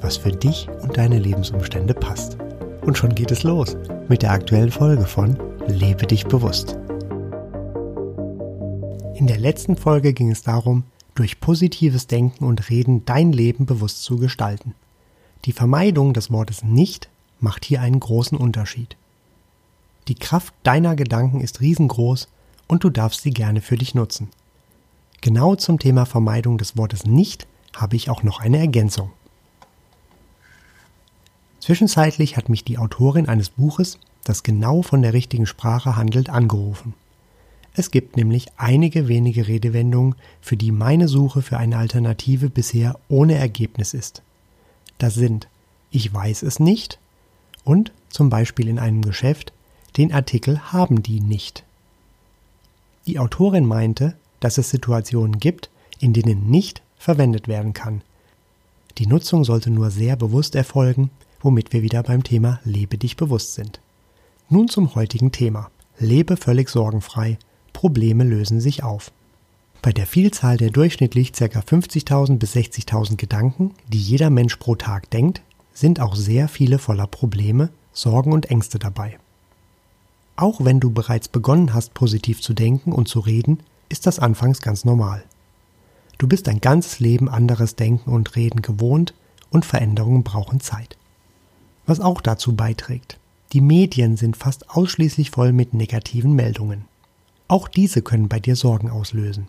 [0.00, 2.36] was für dich und deine Lebensumstände passt.
[2.82, 3.76] Und schon geht es los
[4.08, 6.78] mit der aktuellen Folge von Lebe dich bewusst.
[9.14, 10.84] In der letzten Folge ging es darum,
[11.14, 14.74] durch positives Denken und Reden dein Leben bewusst zu gestalten.
[15.44, 17.08] Die Vermeidung des Wortes nicht
[17.40, 18.96] macht hier einen großen Unterschied.
[20.08, 22.28] Die Kraft deiner Gedanken ist riesengroß
[22.68, 24.28] und du darfst sie gerne für dich nutzen.
[25.20, 29.10] Genau zum Thema Vermeidung des Wortes nicht habe ich auch noch eine Ergänzung.
[31.66, 36.94] Zwischenzeitlich hat mich die Autorin eines Buches, das genau von der richtigen Sprache handelt, angerufen.
[37.74, 43.34] Es gibt nämlich einige wenige Redewendungen, für die meine Suche für eine Alternative bisher ohne
[43.34, 44.22] Ergebnis ist.
[44.98, 45.48] Das sind
[45.90, 47.00] ich weiß es nicht
[47.64, 49.52] und zum Beispiel in einem Geschäft
[49.96, 51.64] den Artikel haben die nicht.
[53.08, 58.02] Die Autorin meinte, dass es Situationen gibt, in denen nicht verwendet werden kann.
[58.98, 63.54] Die Nutzung sollte nur sehr bewusst erfolgen, womit wir wieder beim Thema Lebe dich bewusst
[63.54, 63.80] sind.
[64.48, 65.70] Nun zum heutigen Thema.
[65.98, 67.38] Lebe völlig sorgenfrei.
[67.72, 69.12] Probleme lösen sich auf.
[69.82, 71.44] Bei der Vielzahl der durchschnittlich ca.
[71.44, 77.06] 50.000 bis 60.000 Gedanken, die jeder Mensch pro Tag denkt, sind auch sehr viele voller
[77.06, 79.18] Probleme, Sorgen und Ängste dabei.
[80.36, 84.60] Auch wenn du bereits begonnen hast, positiv zu denken und zu reden, ist das anfangs
[84.60, 85.24] ganz normal.
[86.18, 89.14] Du bist ein ganzes Leben anderes Denken und Reden gewohnt
[89.50, 90.96] und Veränderungen brauchen Zeit.
[91.86, 93.18] Was auch dazu beiträgt,
[93.52, 96.84] die Medien sind fast ausschließlich voll mit negativen Meldungen.
[97.48, 99.46] Auch diese können bei dir Sorgen auslösen.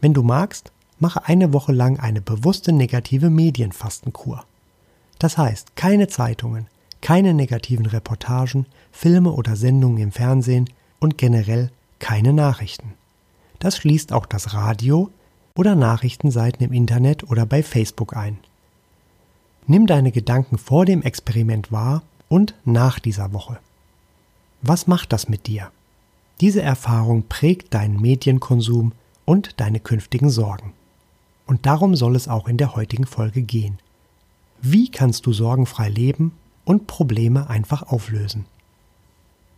[0.00, 4.44] Wenn du magst, mache eine Woche lang eine bewusste negative Medienfastenkur.
[5.18, 6.66] Das heißt, keine Zeitungen,
[7.02, 12.94] keine negativen Reportagen, Filme oder Sendungen im Fernsehen und generell keine Nachrichten.
[13.58, 15.10] Das schließt auch das Radio
[15.54, 18.38] oder Nachrichtenseiten im Internet oder bei Facebook ein.
[19.66, 23.58] Nimm deine Gedanken vor dem Experiment wahr und nach dieser Woche.
[24.60, 25.70] Was macht das mit dir?
[26.40, 28.92] Diese Erfahrung prägt deinen Medienkonsum
[29.24, 30.72] und deine künftigen Sorgen.
[31.46, 33.78] Und darum soll es auch in der heutigen Folge gehen.
[34.60, 36.32] Wie kannst du sorgenfrei leben
[36.64, 38.46] und Probleme einfach auflösen?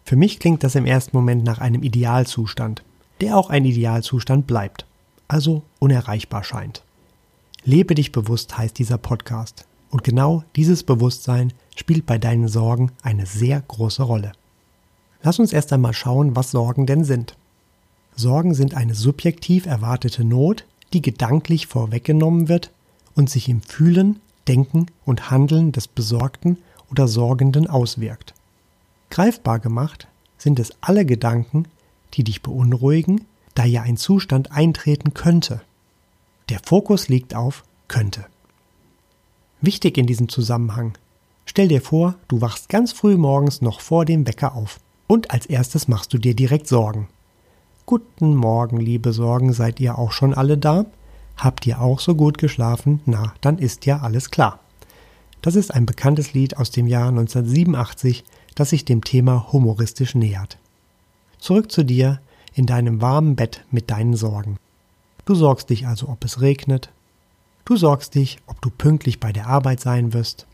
[0.05, 2.85] Für mich klingt das im ersten Moment nach einem Idealzustand,
[3.21, 4.87] der auch ein Idealzustand bleibt,
[5.27, 6.85] also unerreichbar scheint.
[7.65, 9.67] Lebe dich bewusst heißt dieser Podcast.
[9.91, 14.33] Und genau dieses Bewusstsein spielt bei deinen Sorgen eine sehr große Rolle.
[15.23, 17.37] Lass uns erst einmal schauen, was Sorgen denn sind.
[18.15, 22.71] Sorgen sind eine subjektiv erwartete Not, die gedanklich vorweggenommen wird
[23.15, 26.59] und sich im Fühlen, Denken und Handeln des Besorgten
[26.91, 28.35] oder Sorgenden auswirkt.
[29.11, 30.09] Greifbar gemacht
[30.39, 31.67] sind es alle Gedanken,
[32.15, 33.25] die dich beunruhigen,
[33.55, 35.61] da ja ein Zustand eintreten könnte.
[36.49, 38.27] Der Fokus liegt auf könnte.
[39.61, 40.99] Wichtig in diesem Zusammenhang.
[41.47, 45.47] Stell dir vor, du wachst ganz früh morgens noch vor dem Wecker auf und als
[45.47, 47.09] erstes machst du dir direkt Sorgen.
[47.87, 50.87] Guten Morgen, liebe Sorgen, seid ihr auch schon alle da?
[51.37, 53.01] Habt ihr auch so gut geschlafen?
[53.07, 54.61] Na, dann ist ja alles klar.
[55.41, 58.25] Das ist ein bekanntes Lied aus dem Jahr 1987,
[58.55, 60.59] das sich dem Thema humoristisch nähert.
[61.39, 62.21] Zurück zu dir
[62.55, 64.59] in deinem warmen Bett mit deinen Sorgen.
[65.25, 66.91] Du sorgst dich also, ob es regnet.
[67.67, 70.47] Du sorgst dich, ob du pünktlich bei der Arbeit sein wirst.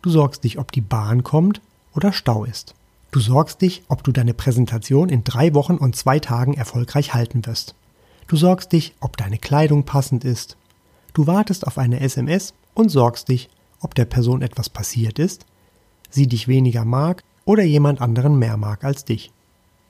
[0.00, 1.60] Du sorgst dich, ob die Bahn kommt
[1.94, 2.74] oder Stau ist.
[3.10, 7.44] Du sorgst dich, ob du deine Präsentation in drei Wochen und zwei Tagen erfolgreich halten
[7.44, 7.74] wirst.
[8.26, 10.56] Du sorgst dich, ob deine Kleidung passend ist.
[11.12, 13.50] Du wartest auf eine SMS und sorgst dich,
[13.80, 15.44] ob der Person etwas passiert ist,
[16.08, 19.30] sie dich weniger mag oder jemand anderen mehr mag als dich.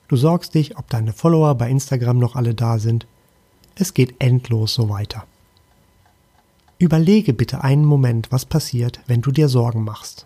[0.09, 3.07] Du sorgst dich, ob deine Follower bei Instagram noch alle da sind.
[3.75, 5.25] Es geht endlos so weiter.
[6.77, 10.25] Überlege bitte einen Moment, was passiert, wenn du dir Sorgen machst.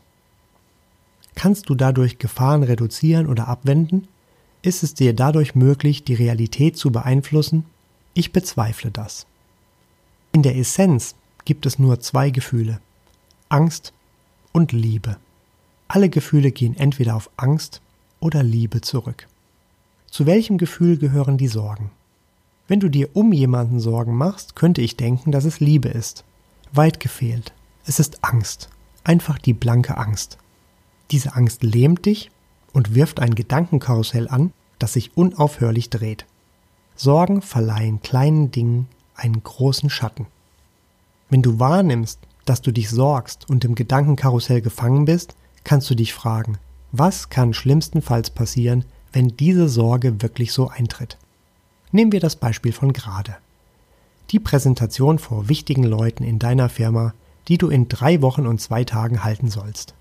[1.35, 4.07] Kannst du dadurch Gefahren reduzieren oder abwenden?
[4.61, 7.65] Ist es dir dadurch möglich, die Realität zu beeinflussen?
[8.13, 9.27] Ich bezweifle das.
[10.31, 11.15] In der Essenz
[11.45, 12.81] gibt es nur zwei Gefühle
[13.47, 13.93] Angst
[14.51, 15.17] und Liebe.
[15.87, 17.81] Alle Gefühle gehen entweder auf Angst
[18.19, 19.27] oder Liebe zurück.
[20.07, 21.91] Zu welchem Gefühl gehören die Sorgen?
[22.67, 26.23] Wenn du dir um jemanden Sorgen machst, könnte ich denken, dass es Liebe ist.
[26.71, 27.53] Weit gefehlt.
[27.85, 28.69] Es ist Angst.
[29.03, 30.37] einfach die blanke Angst.
[31.09, 32.29] Diese Angst lähmt dich
[32.73, 36.25] und wirft ein Gedankenkarussell an, das sich unaufhörlich dreht.
[36.95, 40.27] Sorgen verleihen kleinen Dingen einen großen Schatten.
[41.29, 46.13] Wenn du wahrnimmst, dass du dich sorgst und im Gedankenkarussell gefangen bist, kannst du dich
[46.13, 46.57] fragen,
[46.91, 51.17] was kann schlimmstenfalls passieren, wenn diese Sorge wirklich so eintritt?
[51.91, 53.37] Nehmen wir das Beispiel von gerade.
[54.31, 57.13] Die Präsentation vor wichtigen Leuten in deiner Firma,
[57.47, 59.95] die du in drei Wochen und zwei Tagen halten sollst.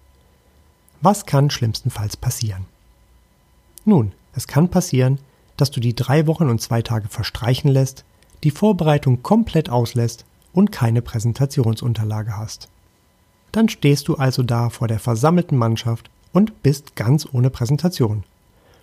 [1.00, 2.66] Was kann schlimmstenfalls passieren?
[3.86, 5.18] Nun, es kann passieren,
[5.56, 8.04] dass du die drei Wochen und zwei Tage verstreichen lässt,
[8.44, 12.68] die Vorbereitung komplett auslässt und keine Präsentationsunterlage hast.
[13.50, 18.24] Dann stehst du also da vor der versammelten Mannschaft und bist ganz ohne Präsentation.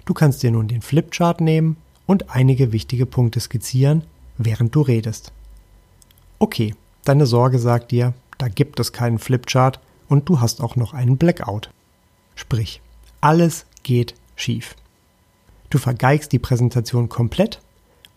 [0.05, 1.77] Du kannst dir nun den Flipchart nehmen
[2.07, 4.03] und einige wichtige Punkte skizzieren,
[4.37, 5.31] während du redest.
[6.39, 9.79] Okay, deine Sorge sagt dir, da gibt es keinen Flipchart
[10.09, 11.69] und du hast auch noch einen Blackout.
[12.35, 12.81] Sprich,
[13.21, 14.75] alles geht schief.
[15.69, 17.61] Du vergeigst die Präsentation komplett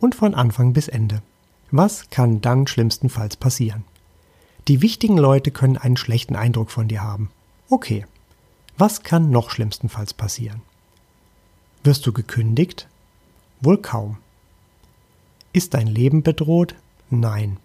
[0.01, 1.23] und von Anfang bis Ende.
[1.71, 3.85] Was kann dann schlimmstenfalls passieren?
[4.69, 7.31] Die wichtigen Leute können einen schlechten Eindruck von dir haben.
[7.71, 8.07] Okay.
[8.77, 10.63] Was kann noch schlimmstenfalls passieren?
[11.85, 12.87] Wirst du gekündigt?
[13.61, 14.19] Wohl kaum.
[15.53, 16.75] Ist dein Leben bedroht?
[17.11, 17.59] Nein.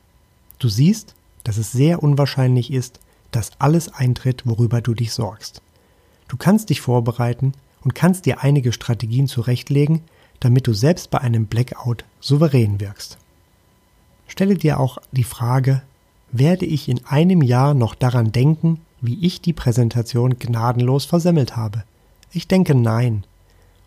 [0.63, 1.13] Du siehst,
[1.43, 3.01] dass es sehr unwahrscheinlich ist,
[3.31, 5.61] dass alles eintritt, worüber du dich sorgst.
[6.29, 7.51] Du kannst dich vorbereiten
[7.81, 9.99] und kannst dir einige Strategien zurechtlegen,
[10.39, 13.17] damit du selbst bei einem Blackout souverän wirkst.
[14.25, 15.81] Stelle dir auch die Frage,
[16.31, 21.83] werde ich in einem Jahr noch daran denken, wie ich die Präsentation gnadenlos versemmelt habe?
[22.31, 23.25] Ich denke nein.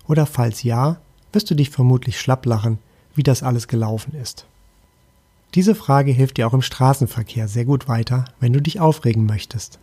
[0.07, 1.01] Oder falls ja,
[1.33, 2.77] wirst du dich vermutlich schlapp lachen,
[3.15, 4.45] wie das alles gelaufen ist.
[5.57, 9.81] Diese Frage hilft dir auch im Straßenverkehr sehr gut weiter, wenn du dich aufregen möchtest.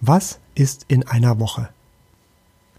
[0.00, 1.70] Was ist in einer Woche?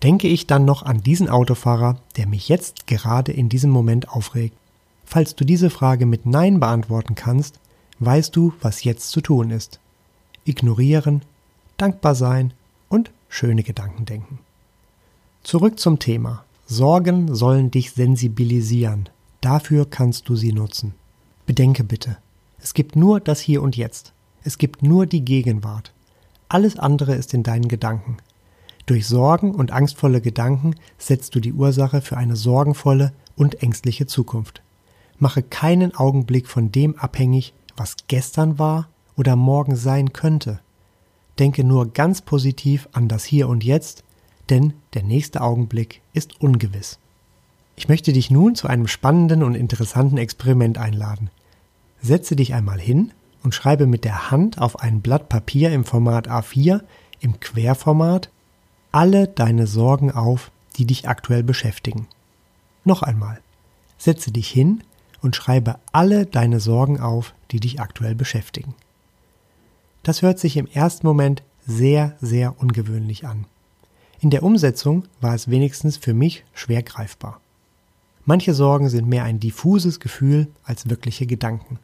[0.04, 4.56] denke ich dann noch an diesen Autofahrer, der mich jetzt gerade in diesem Moment aufregt.
[5.04, 7.60] Falls du diese Frage mit Nein beantworten kannst,
[8.00, 9.80] weißt du, was jetzt zu tun ist.
[10.44, 11.24] Ignorieren,
[11.78, 12.54] dankbar sein
[12.88, 14.38] und schöne Gedanken denken.
[15.42, 16.46] Zurück zum Thema.
[16.68, 19.10] Sorgen sollen dich sensibilisieren.
[19.42, 20.94] Dafür kannst du sie nutzen.
[21.48, 22.18] Bedenke bitte,
[22.66, 24.12] es gibt nur das Hier und Jetzt.
[24.44, 25.94] Es gibt nur die Gegenwart.
[26.50, 28.18] Alles andere ist in deinen Gedanken.
[28.88, 34.64] Durch Sorgen und angstvolle Gedanken setzt du die Ursache für eine sorgenvolle und ängstliche Zukunft.
[35.20, 40.60] Mache keinen Augenblick von dem abhängig, was gestern war oder morgen sein könnte.
[41.38, 44.04] Denke nur ganz positiv an das Hier und Jetzt,
[44.50, 46.98] denn der nächste Augenblick ist ungewiss.
[47.76, 51.30] Ich möchte dich nun zu einem spannenden und interessanten Experiment einladen.
[52.02, 53.12] Setze dich einmal hin
[53.44, 56.82] und schreibe mit der Hand auf ein Blatt Papier im Format A4
[57.20, 58.30] im Querformat
[58.92, 62.08] alle deine Sorgen auf, die dich aktuell beschäftigen.
[62.84, 63.42] Noch einmal,
[63.98, 64.84] setze dich hin
[65.22, 68.76] und schreibe alle deine Sorgen auf, die dich aktuell beschäftigen.
[70.04, 73.46] Das hört sich im ersten Moment sehr, sehr ungewöhnlich an.
[74.20, 77.42] In der Umsetzung war es wenigstens für mich schwer greifbar.
[78.26, 81.78] Manche Sorgen sind mehr ein diffuses Gefühl als wirkliche Gedanken.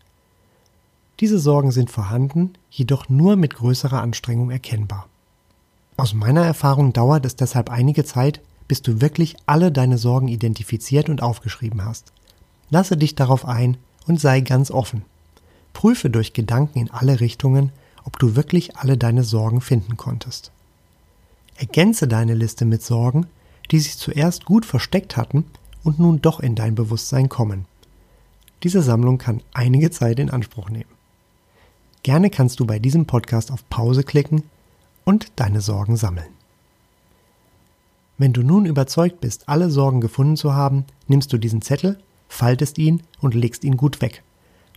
[1.19, 5.07] Diese Sorgen sind vorhanden, jedoch nur mit größerer Anstrengung erkennbar.
[5.97, 11.09] Aus meiner Erfahrung dauert es deshalb einige Zeit, bis du wirklich alle deine Sorgen identifiziert
[11.09, 12.11] und aufgeschrieben hast.
[12.71, 13.77] Lasse dich darauf ein
[14.07, 15.03] und sei ganz offen.
[15.73, 17.71] Prüfe durch Gedanken in alle Richtungen,
[18.03, 20.51] ob du wirklich alle deine Sorgen finden konntest.
[21.55, 23.27] Ergänze deine Liste mit Sorgen,
[23.69, 25.45] die sich zuerst gut versteckt hatten
[25.83, 27.65] und nun doch in dein Bewusstsein kommen.
[28.63, 30.89] Diese Sammlung kann einige Zeit in Anspruch nehmen.
[32.03, 34.43] Gerne kannst du bei diesem Podcast auf Pause klicken
[35.03, 36.29] und deine Sorgen sammeln.
[38.17, 42.77] Wenn du nun überzeugt bist, alle Sorgen gefunden zu haben, nimmst du diesen Zettel, faltest
[42.77, 44.23] ihn und legst ihn gut weg.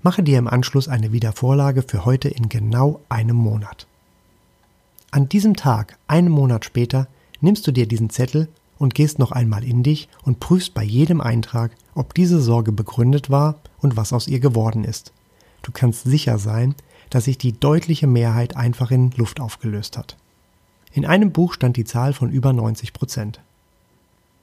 [0.03, 3.87] Mache dir im Anschluss eine Wiedervorlage für heute in genau einem Monat.
[5.11, 7.07] An diesem Tag, einen Monat später,
[7.41, 11.21] nimmst du dir diesen Zettel und gehst noch einmal in dich und prüfst bei jedem
[11.21, 15.13] Eintrag, ob diese Sorge begründet war und was aus ihr geworden ist.
[15.63, 16.75] Du kannst sicher sein,
[17.11, 20.17] dass sich die deutliche Mehrheit einfach in Luft aufgelöst hat.
[20.93, 23.41] In einem Buch stand die Zahl von über 90 Prozent.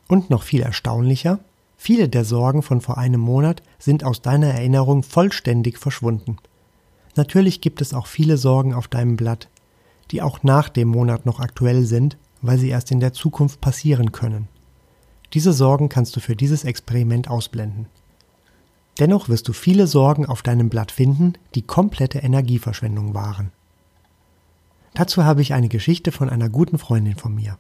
[0.07, 1.39] Und noch viel erstaunlicher,
[1.77, 6.37] viele der Sorgen von vor einem Monat sind aus deiner Erinnerung vollständig verschwunden.
[7.15, 9.47] Natürlich gibt es auch viele Sorgen auf deinem Blatt,
[10.11, 14.11] die auch nach dem Monat noch aktuell sind, weil sie erst in der Zukunft passieren
[14.11, 14.47] können.
[15.33, 17.87] Diese Sorgen kannst du für dieses Experiment ausblenden.
[18.99, 23.51] Dennoch wirst du viele Sorgen auf deinem Blatt finden, die komplette Energieverschwendung waren.
[24.93, 27.57] Dazu habe ich eine Geschichte von einer guten Freundin von mir.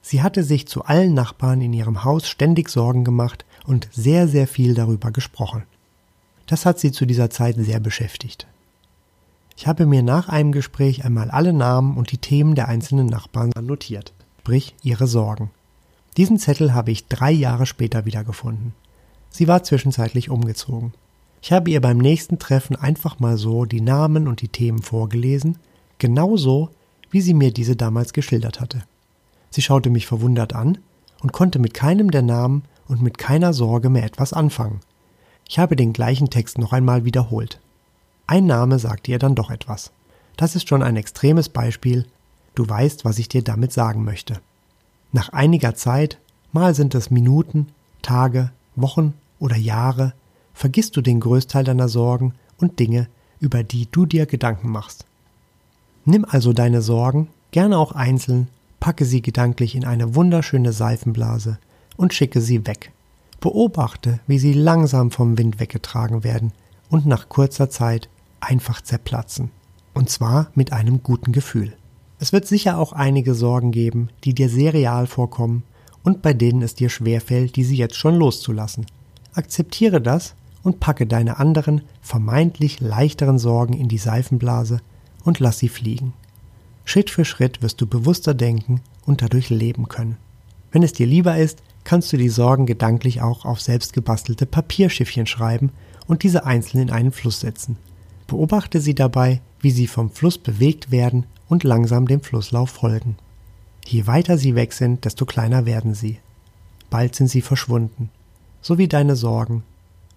[0.00, 4.46] Sie hatte sich zu allen Nachbarn in ihrem Haus ständig Sorgen gemacht und sehr, sehr
[4.46, 5.64] viel darüber gesprochen.
[6.46, 8.46] Das hat sie zu dieser Zeit sehr beschäftigt.
[9.56, 13.52] Ich habe mir nach einem Gespräch einmal alle Namen und die Themen der einzelnen Nachbarn
[13.60, 15.50] notiert, sprich ihre Sorgen.
[16.16, 18.74] Diesen Zettel habe ich drei Jahre später wiedergefunden.
[19.30, 20.92] Sie war zwischenzeitlich umgezogen.
[21.40, 25.58] Ich habe ihr beim nächsten Treffen einfach mal so die Namen und die Themen vorgelesen,
[25.98, 26.70] genauso
[27.10, 28.82] wie sie mir diese damals geschildert hatte.
[29.50, 30.78] Sie schaute mich verwundert an
[31.20, 34.80] und konnte mit keinem der Namen und mit keiner Sorge mehr etwas anfangen.
[35.48, 37.60] Ich habe den gleichen Text noch einmal wiederholt.
[38.26, 39.92] Ein Name sagte ihr dann doch etwas.
[40.36, 42.06] Das ist schon ein extremes Beispiel.
[42.54, 44.40] Du weißt, was ich dir damit sagen möchte.
[45.12, 46.18] Nach einiger Zeit,
[46.52, 47.68] mal sind es Minuten,
[48.00, 50.14] Tage, Wochen oder Jahre,
[50.54, 53.08] vergisst du den Größteil deiner Sorgen und Dinge,
[53.40, 55.04] über die du dir Gedanken machst.
[56.04, 58.48] Nimm also deine Sorgen, gerne auch einzeln,
[58.80, 61.58] packe sie gedanklich in eine wunderschöne Seifenblase
[61.96, 62.92] und schicke sie weg.
[63.40, 66.52] Beobachte, wie sie langsam vom Wind weggetragen werden
[66.92, 69.50] und nach kurzer Zeit einfach zerplatzen.
[69.94, 71.72] Und zwar mit einem guten Gefühl.
[72.18, 75.64] Es wird sicher auch einige Sorgen geben, die dir sehr real vorkommen
[76.02, 78.86] und bei denen es dir schwerfällt, diese jetzt schon loszulassen.
[79.32, 84.80] Akzeptiere das und packe deine anderen, vermeintlich leichteren Sorgen in die Seifenblase
[85.24, 86.12] und lass sie fliegen.
[86.84, 90.18] Schritt für Schritt wirst du bewusster denken und dadurch leben können.
[90.72, 95.70] Wenn es dir lieber ist, kannst du die Sorgen gedanklich auch auf selbstgebastelte Papierschiffchen schreiben
[96.06, 97.76] und diese einzeln in einen Fluss setzen.
[98.26, 103.16] Beobachte sie dabei, wie sie vom Fluss bewegt werden und langsam dem Flusslauf folgen.
[103.84, 106.18] Je weiter sie weg sind, desto kleiner werden sie.
[106.90, 108.10] Bald sind sie verschwunden,
[108.60, 109.64] so wie deine Sorgen.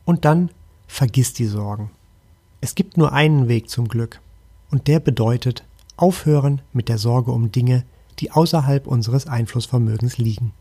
[0.06, 0.50] Und dann
[0.88, 1.90] vergiss die Sorgen.
[2.62, 4.22] Es gibt nur einen Weg zum Glück,
[4.72, 5.64] und der bedeutet
[5.98, 7.84] aufhören mit der Sorge um Dinge,
[8.20, 10.54] die außerhalb unseres Einflussvermögens liegen.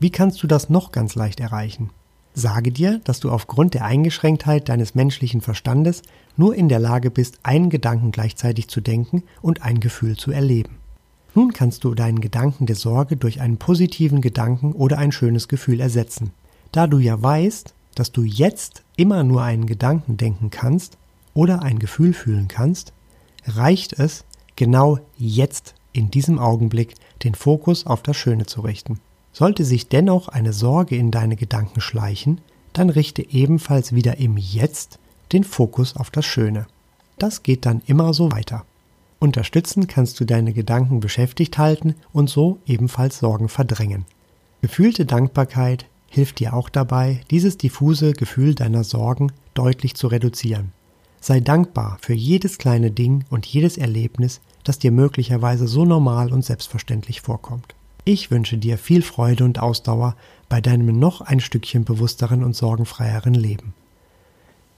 [0.00, 1.90] Wie kannst du das noch ganz leicht erreichen?
[2.36, 6.02] Sage dir, dass du aufgrund der Eingeschränktheit deines menschlichen Verstandes
[6.36, 10.76] nur in der Lage bist, einen Gedanken gleichzeitig zu denken und ein Gefühl zu erleben.
[11.36, 15.80] Nun kannst du deinen Gedanken der Sorge durch einen positiven Gedanken oder ein schönes Gefühl
[15.80, 16.32] ersetzen.
[16.72, 20.98] Da du ja weißt, dass du jetzt immer nur einen Gedanken denken kannst
[21.34, 22.92] oder ein Gefühl fühlen kannst,
[23.46, 24.24] reicht es,
[24.56, 28.98] genau jetzt in diesem Augenblick den Fokus auf das Schöne zu richten.
[29.34, 32.40] Sollte sich dennoch eine Sorge in deine Gedanken schleichen,
[32.72, 35.00] dann richte ebenfalls wieder im Jetzt
[35.32, 36.68] den Fokus auf das Schöne.
[37.18, 38.64] Das geht dann immer so weiter.
[39.18, 44.04] Unterstützen kannst du deine Gedanken beschäftigt halten und so ebenfalls Sorgen verdrängen.
[44.62, 50.72] Gefühlte Dankbarkeit hilft dir auch dabei, dieses diffuse Gefühl deiner Sorgen deutlich zu reduzieren.
[51.20, 56.44] Sei dankbar für jedes kleine Ding und jedes Erlebnis, das dir möglicherweise so normal und
[56.44, 57.74] selbstverständlich vorkommt.
[58.06, 60.14] Ich wünsche dir viel Freude und Ausdauer
[60.50, 63.72] bei deinem noch ein Stückchen bewussteren und sorgenfreieren Leben.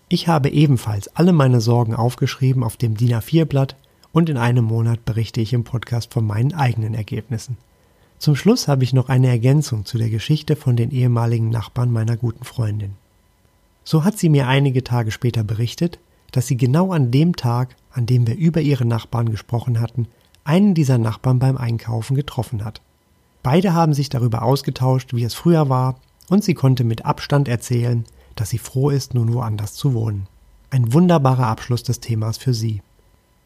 [0.09, 3.75] Ich habe ebenfalls alle meine Sorgen aufgeschrieben auf dem DIN A4-Blatt
[4.13, 7.59] und in einem Monat berichte ich im Podcast von meinen eigenen Ergebnissen.
[8.19, 12.17] Zum Schluss habe ich noch eine Ergänzung zu der Geschichte von den ehemaligen Nachbarn meiner
[12.17, 12.93] guten Freundin.
[13.83, 15.99] So hat sie mir einige Tage später berichtet,
[16.31, 20.07] dass sie genau an dem Tag, an dem wir über ihre Nachbarn gesprochen hatten,
[20.45, 22.81] einen dieser Nachbarn beim Einkaufen getroffen hat.
[23.47, 28.05] Beide haben sich darüber ausgetauscht, wie es früher war, und sie konnte mit Abstand erzählen,
[28.35, 30.27] dass sie froh ist, nun woanders zu wohnen.
[30.71, 32.83] Ein wunderbarer Abschluss des Themas für sie.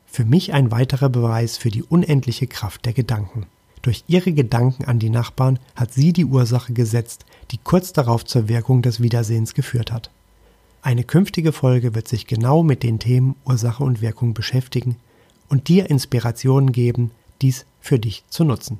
[0.06, 3.44] Für mich ein weiterer Beweis für die unendliche Kraft der Gedanken.
[3.82, 8.48] Durch ihre Gedanken an die Nachbarn hat sie die Ursache gesetzt, die kurz darauf zur
[8.48, 10.10] Wirkung des Wiedersehens geführt hat.
[10.80, 14.96] Eine künftige Folge wird sich genau mit den Themen Ursache und Wirkung beschäftigen
[15.50, 17.10] und dir Inspirationen geben,
[17.42, 18.78] dies für dich zu nutzen.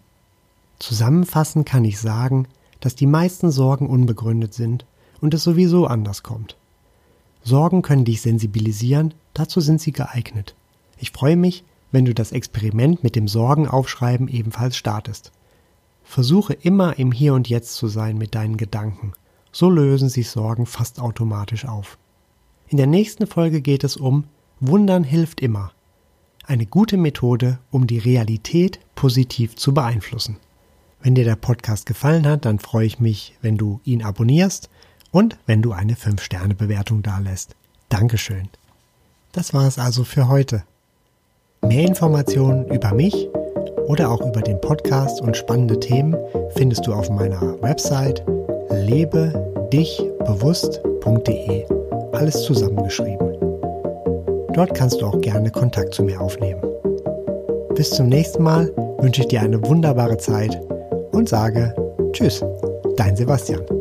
[0.81, 2.49] Zusammenfassend kann ich sagen,
[2.81, 4.87] dass die meisten Sorgen unbegründet sind
[5.21, 6.57] und es sowieso anders kommt.
[7.43, 10.55] Sorgen können dich sensibilisieren, dazu sind sie geeignet.
[10.99, 15.33] Ich freue mich, wenn du das Experiment mit dem Sorgenaufschreiben ebenfalls startest.
[16.03, 19.13] Versuche immer im Hier und Jetzt zu sein mit deinen Gedanken.
[19.53, 21.99] So lösen sich Sorgen fast automatisch auf.
[22.69, 24.25] In der nächsten Folge geht es um
[24.61, 25.73] Wundern hilft immer.
[26.47, 30.37] Eine gute Methode, um die Realität positiv zu beeinflussen.
[31.03, 34.69] Wenn dir der Podcast gefallen hat, dann freue ich mich, wenn du ihn abonnierst
[35.11, 37.57] und wenn du eine 5-Sterne-Bewertung dalässt.
[37.89, 38.51] Dankeschön.
[39.33, 40.65] Das war es also für heute.
[41.63, 43.31] Mehr Informationen über mich
[43.87, 46.15] oder auch über den Podcast und spannende Themen
[46.55, 48.23] findest du auf meiner Website
[48.71, 51.65] lebedichbewusst.de.
[52.13, 53.27] Alles zusammengeschrieben.
[54.53, 56.61] Dort kannst du auch gerne Kontakt zu mir aufnehmen.
[57.75, 60.61] bis zum nächsten Mal wünsche ich dir eine wunderbare Zeit
[61.21, 61.75] und sage
[62.13, 62.43] Tschüss,
[62.97, 63.80] dein Sebastian.